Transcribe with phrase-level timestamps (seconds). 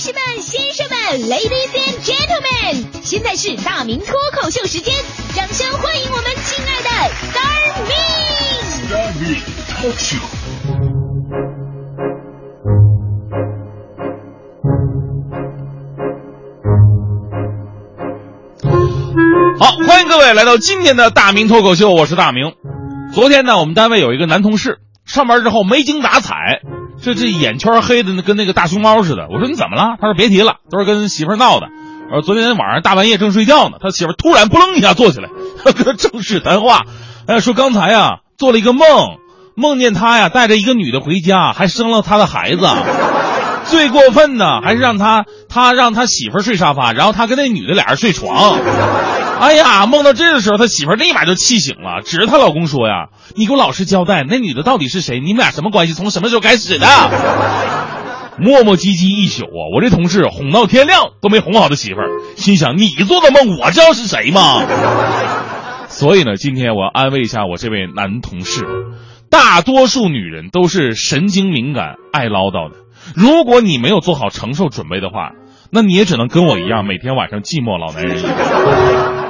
[0.00, 4.94] 士们、先生们，Ladies and Gentlemen，现在是大明脱口秀时间，
[5.34, 6.88] 掌声欢迎我们亲爱的
[7.28, 7.92] Star Me。
[8.64, 10.24] Starry Talk Show。
[19.58, 22.54] 好，欢迎各位来到今天的大明脱口秀，我是大明。
[23.12, 26.62] 昨天呢，我们单位有一个男同事上班之后没精打采，
[27.02, 29.26] 这这眼圈黑的跟那个大熊猫似的。
[29.30, 29.96] 我说你怎么了？
[30.00, 31.68] 他说别提了，都是跟媳妇闹的。
[32.10, 35.28] 我说昨天晚上大半夜正睡觉呢，他媳妇突然扑棱一下坐起来，
[35.64, 36.82] 跟他正式谈话，
[37.26, 38.86] 哎，说刚才呀做了一个梦，
[39.54, 42.68] 梦见他呀带着一个女的回家，还生了他的孩子。
[43.66, 48.58] 最过分的还是让他他让他媳妇睡沙发，然后他跟那女的俩人睡床。
[49.40, 55.18] 哎呀，梦到这个时候，他媳妇立马就气醒了，指着她老公说呀：“你给我老实交代，那女的到底是谁？
[55.18, 55.94] 你们俩什么关系？
[55.94, 56.86] 从什么时候开始的？”
[58.38, 64.62] 磨磨唧唧一宿啊，我这同事哄到天亮都没哄好他媳妇儿，心想：你做的梦我知道是谁吗？
[65.88, 68.64] 所以呢，今天我要安慰一下我这位男同事，
[69.30, 72.76] 大多数女人都是神经敏感、爱唠叨的。
[73.14, 75.32] 如果你没有做好承受准备的话，
[75.72, 78.22] 那你也只能跟我一样，每天晚上寂寞老男人。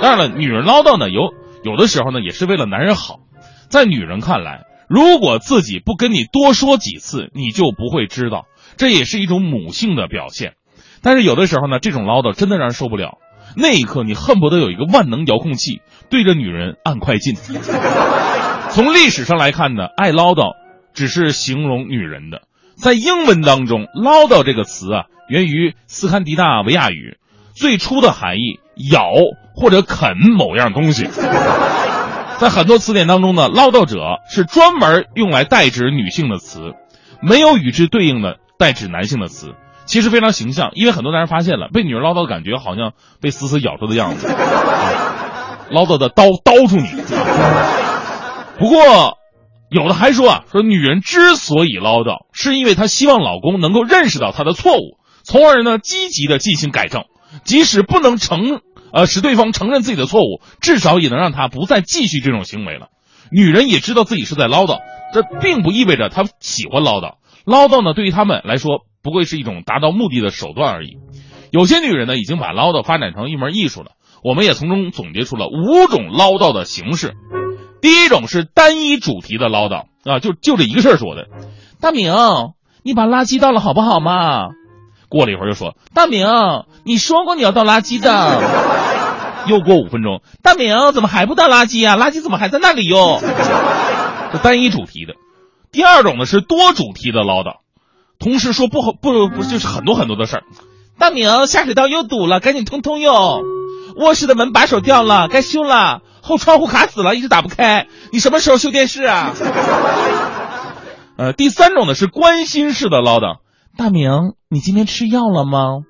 [0.00, 1.32] 当然了，女人唠叨呢，有
[1.64, 3.20] 有的时候呢，也是为了男人好。
[3.68, 8.44] 在女人看来，如果自己不跟你多说几次，你就不会知道，
[8.76, 10.52] 这也是一种母性的表现。
[11.02, 13.18] 但是有的时候呢，这种唠叨真的让人受不了。
[13.56, 17.34] 那一刻，你恨不得有一个万能遥控器，对着女人按快进。
[18.70, 20.52] 从历史上来看呢，爱唠叨
[20.92, 22.42] 只是形容女人的。
[22.76, 27.16] 在英文当中，“唠叨”这个词啊，源于斯堪的纳维亚语，
[27.54, 28.60] 最初的含义
[28.90, 29.00] 咬
[29.54, 31.08] 或者啃某样东西。
[32.38, 36.74] 在很多词典当中呢，“唠叨者”是专门用来代指女性的词，
[37.22, 39.54] 没有与之对应的代指男性的词。
[39.86, 44.28] 其实非常形象，因为很多男人发现了被女人唠叨的感觉，好像被死死咬住的样子，
[45.72, 46.88] 唠叨的刀叨住你。
[48.58, 49.16] 不过。
[49.68, 57.04] 有的还说啊，说女人之所以唠叨，是因为她希望老公能够认识到她的错误，从而呢积极的进行改正，
[57.44, 58.60] 即使不能承
[58.92, 62.88] 呃使对方承认自己的错误，至少也能让他不再继续这种行为了。
[63.32, 64.78] 女人也知道自己是在唠叨，
[65.12, 70.98] 这并不意味着她喜欢唠叨，唠叨呢对于他们来说不过是一种达到目的的手段而已。
[71.50, 77.14] 有些女人呢已经把唠叨发展成一门艺术了，我们也从中总结出了五种唠叨的形式。
[77.80, 81.26] 第一种是单一主题的唠叨啊，就就这一个事儿说的。
[81.80, 82.12] 大明，
[82.82, 84.48] 你把垃圾倒了好不好嘛？
[85.08, 86.26] 过了一会儿又说，大明，
[86.84, 88.42] 你说过你要倒垃圾的。
[89.46, 91.96] 又过五分钟，大明怎么还不倒垃圾啊？
[91.96, 93.20] 垃圾怎么还在那里哟？
[94.32, 95.14] 这单一主题的。
[95.70, 97.58] 第二种呢是多主题的唠叨，
[98.18, 100.42] 同时说不好不不就是很多很多的事儿。
[100.98, 103.42] 大明，下水道又堵了，赶紧通通哟。
[103.96, 106.00] 卧室的门把手掉了，该修了。
[106.26, 107.86] 后窗户卡死了，一直打不开。
[108.12, 109.32] 你什么时候修电视啊？
[111.16, 113.38] 呃，第三种呢是关心式的唠叨。
[113.78, 114.10] 大明，
[114.50, 115.84] 你今天吃药了吗？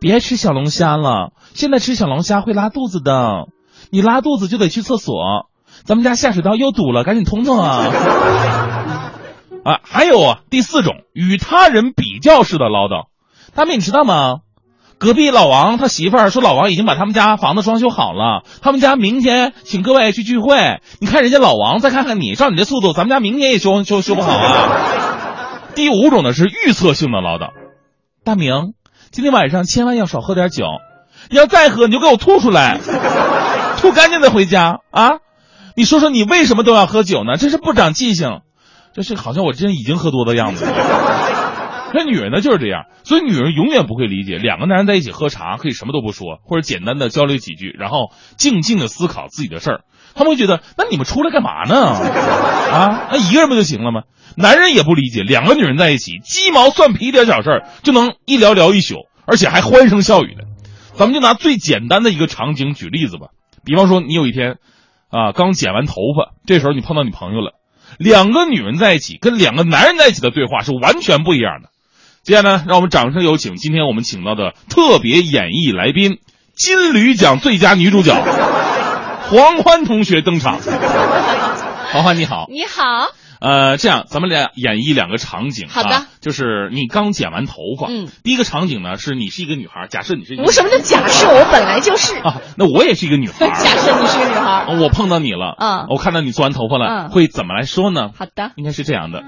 [0.00, 3.48] 别吃小龙虾了，现在吃小龙虾会拉肚子的。
[3.90, 5.14] 你拉肚子就得去厕所。
[5.84, 7.84] 咱们家下水道又堵了，赶紧通通啊！
[9.66, 13.06] 啊，还有啊，第四种与他人比较式的唠叨。
[13.54, 14.36] 大明，你知道吗？
[15.02, 20.80] 隔壁老王他媳妇儿说，老王已经把他们家房子装修好了，他们家明天请各位去聚会。
[21.00, 24.78] 你看人家老王，再看看你，照你这速度，咱们家明天也修修修不好啊。
[25.74, 27.48] 第五种呢是预测性的唠叨，
[28.24, 28.74] 大明，
[29.10, 30.66] 今天晚上千万要少喝点酒，
[31.30, 32.78] 你要再喝你就给我吐出来，
[33.78, 35.14] 吐干净再回家啊！
[35.74, 37.36] 你说说你为什么都要喝酒呢？
[37.38, 38.38] 真是不长记性，
[38.94, 40.64] 这是好像我真已经喝多的样子。
[41.94, 49.80] 那女人呢就是这样，所以女人永远不会理解两个男人在一起喝茶可以什么都不说，或者简单的交流几句，然后静静的思考自己的事儿。
[50.14, 51.74] 他们会觉得，那你们出来干嘛呢？
[51.74, 54.02] 啊，那一个人不就行了吗？
[54.36, 60.44] 男人也不理解，两个女人在一起，鸡毛蒜皮点小事儿就能一聊聊一宿，而且还欢声笑语的。
[60.94, 63.28] 咱们就拿最简单的一个场景举例子吧，
[63.64, 64.56] 比方说你有一天，
[65.08, 67.54] 啊，刚剪完头发，这时候你碰到你朋友了，
[67.98, 71.70] 两个女人在一起跟两个男人在一起的对话是完全不一样的。
[72.22, 76.18] 接下来呢，让我们掌声有请今天我们请到的特别演绎来宾，
[76.54, 78.14] 金驴奖最佳女主角
[79.28, 80.60] 黄欢同学登场。
[81.92, 83.08] 黄欢你好，你好，
[83.40, 85.68] 呃，这样咱们俩演绎两个场景。
[85.68, 91.26] 好的啊，就是你刚剪完头发，嗯，第一个场景呢是你是一个女孩，假设你是一个我什么叫假设？
[91.28, 92.14] 我本来就是。
[92.18, 93.48] 啊，那我也是一个女孩。
[93.50, 94.48] 假设你是个女孩。
[94.48, 98.10] 啊我碰到你了，嗯我看到你做完头发了，嗯会怎么来说呢？
[98.16, 98.52] 好的。
[98.54, 99.18] 应该是这样的。
[99.18, 99.24] 呀，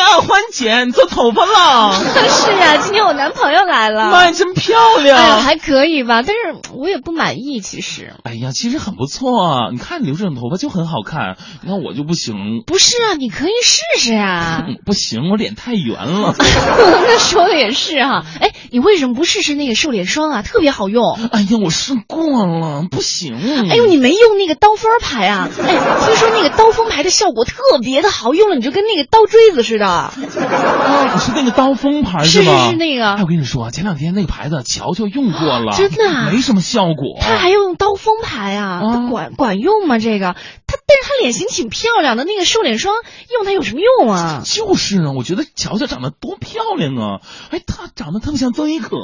[0.00, 1.92] 欢姐，你做头发了？
[2.28, 4.10] 是呀、今天我我男朋友来了。
[4.10, 8.14] 妈呀，真漂亮哎呀，还可以吧，但是我也不满意，其实。
[8.24, 9.70] 哎呀，其实很不错啊！
[9.70, 14.64] 你看你留这种头发就很好看，你看我就不行，不是啊，你可以试试啊。
[14.66, 16.34] 嗯 不行，我脸太圆了。
[16.40, 20.42] 那说的也是哈、哎，你为什么不试试那个瘦脸霜啊？
[20.42, 21.12] 特别好用。
[21.30, 23.36] 哎呀，我试过了，不行。
[23.68, 25.50] 哎呦，你没用那个刀锋牌啊？
[25.62, 29.81] 哎，听说那个刀锋牌的效果特别的好，用了你就跟那个刀锥子似的。
[29.88, 32.66] 啊，你是那个刀锋牌是吗？
[32.66, 37.18] 是是那个哎，我跟你说，前两天那个牌子乔乔用过了，真的啊没什么效果。
[37.20, 38.80] 他还用刀锋牌啊？
[38.82, 39.98] 啊管管用吗？
[39.98, 40.34] 这个
[40.66, 42.94] 他，但是他脸型挺漂亮的，那个瘦脸霜
[43.32, 44.42] 用它有什么用啊？
[44.44, 47.20] 就是啊，我觉得乔乔长得多漂亮啊！
[47.50, 48.96] 哎，她长得特别像曾轶可。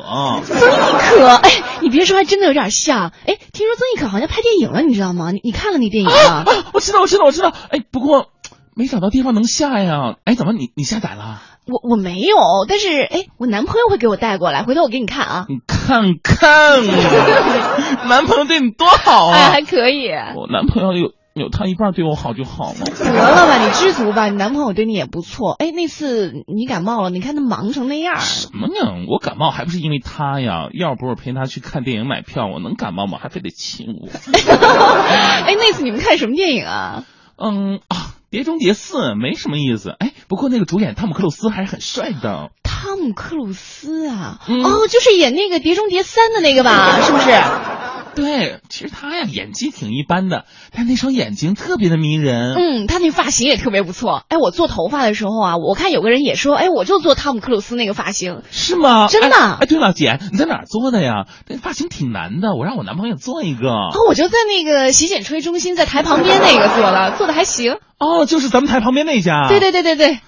[0.45, 3.13] 曾轶可，哎，你别说，还真的有点像。
[3.27, 5.31] 哎，听说曾轶可好像拍电影了，你知道吗？
[5.31, 6.15] 你你看了那电影吗？
[6.15, 7.53] 啊，我知道，我知道，我知道。
[7.71, 8.29] 哎，不过
[8.79, 10.15] 没找到地方能下呀。
[10.25, 11.43] 哎，怎么你你下载了？
[11.67, 12.37] 我我没有，
[12.69, 15.47] 但是哎，我男朋友会给我带过来，回头我给你看啊。
[15.49, 16.87] 你看看，
[18.09, 19.51] 男朋友对你多好啊哎，啊！
[19.51, 20.09] 还可以。
[20.37, 22.85] 我男朋友有有他一半对我好就好了。
[22.85, 25.57] 得了吧，你知足吧，你男朋友对你也不错。
[25.59, 28.17] 哎，那次你感冒了，你看他忙成那样。
[28.21, 29.05] 什么呢？
[29.09, 30.69] 我感冒还不是因为他呀？
[30.73, 33.19] 要不是陪他去看电影买票，我能感冒吗？
[33.21, 34.09] 还非得亲我。
[35.45, 37.03] 哎，那次你们看什么电影啊？
[37.37, 37.97] 嗯啊，
[38.31, 39.95] 《碟中谍四》没什么意思。
[39.99, 42.51] 哎，不过那个主演汤姆克鲁斯还是很帅的。
[42.63, 47.01] 汤姆克鲁斯啊，嗯哦，就是演那个《碟中谍三》的那个吧？
[47.01, 47.31] 是不是？
[48.21, 50.45] 对，其实他呀演技挺一般的，
[50.75, 52.55] 但那双眼睛特别的迷人。
[52.55, 54.25] 嗯，他那发型也特别不错。
[54.29, 58.43] 哎，我做头发的时候啊，我看有个人也说，哎，我就做汤姆克鲁斯那个发型。
[58.51, 59.07] 是吗？
[59.09, 59.57] 真的哎。
[59.61, 61.27] 哎，对了，姐，你在哪儿做的呀？
[61.47, 63.69] 那发型挺难的，我让我男朋友做一个。
[63.69, 67.77] 哦，我就在那个洗剪吹中心，在台旁边那个做的，做的还行。
[67.99, 69.47] 哦，就是咱们台旁边那家。
[69.49, 69.59] 对。
[69.61, 70.19] 对对对对，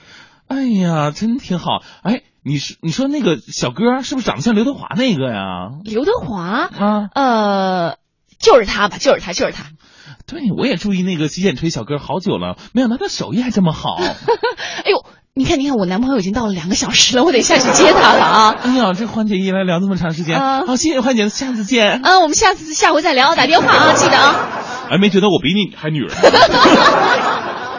[0.49, 1.83] 哎呀，真挺好。
[2.03, 5.71] 哎，你是你说那个小哥是不是长得像刘德华那个呀？
[5.85, 7.97] 刘德华，啊，呃，
[8.39, 9.65] 就是他吧，就是他，就是他。
[10.27, 13.97] 对，我也注意那个洗剪吹小哥好久了，没想到他手艺还这么好。
[14.01, 15.05] 哎呦，
[15.35, 18.57] 你看，你看，我男朋友已经到了两个小时了，我得下去接他了啊。
[18.63, 22.01] 哎呀，这欢姐一来聊这么长时间，啊好，谢谢欢姐，下次见。
[22.03, 24.49] 啊，我们下次下回再聊，打电话啊，记得啊。
[24.91, 26.11] 哎，没觉得我比你还女人。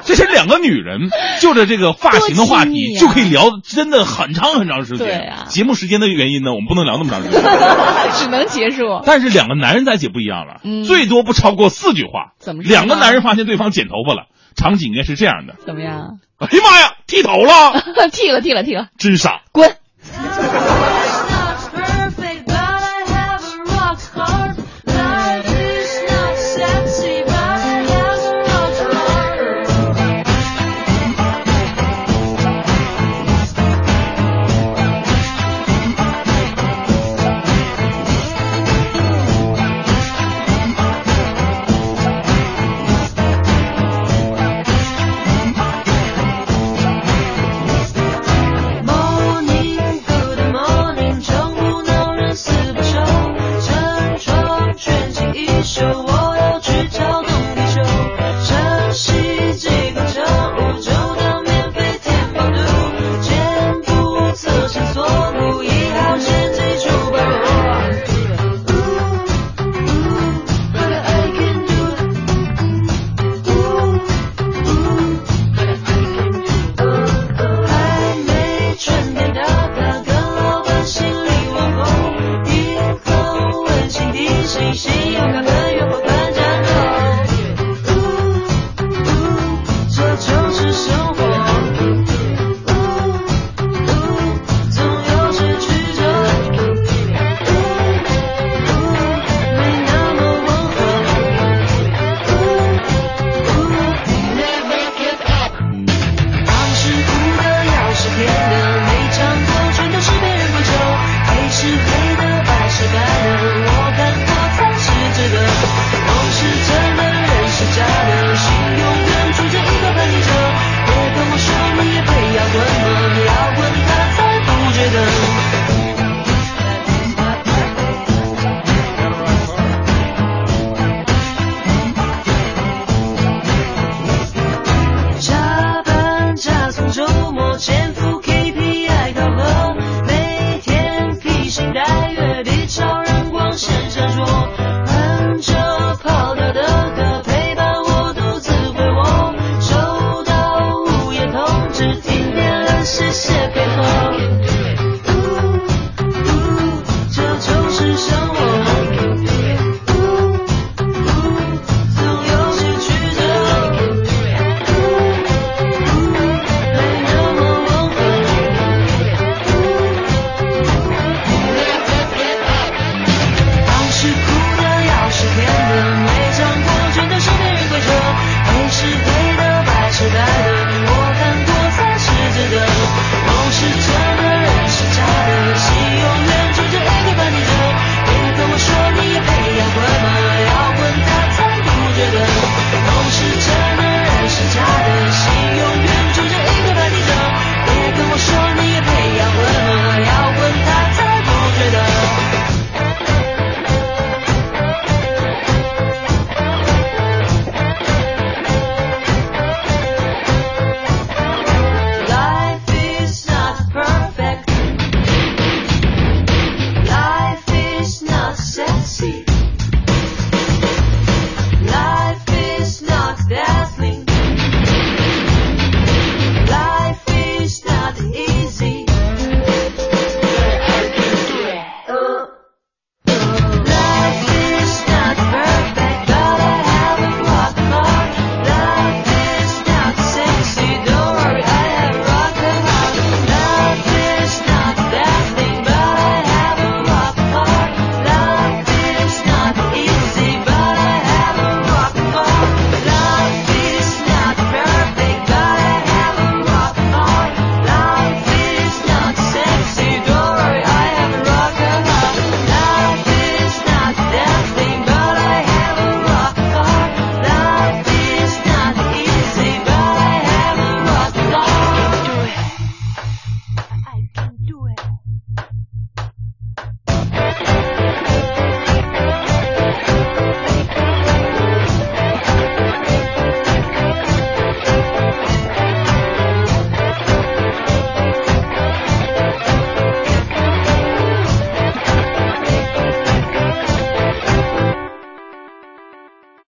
[0.06, 1.09] 这是两个女人
[1.39, 5.07] 就着这个发型的话题、就可以聊真的很长很长时间。
[5.07, 7.42] 对啊节目时间的原因呢，我们不能聊那么长时间。
[8.18, 9.01] 只能结束。
[9.06, 12.33] 但是两个男人在一起不一样了，嗯最多不超过四句话。
[12.39, 16.19] 怎么两个男人发现对方剪头发了，场景应该是这样的：怎么样？
[16.39, 17.81] 哎呀妈呀，剃头了，
[18.12, 19.42] 剃了，剃了，剃了，真傻。
[19.51, 19.75] 滚！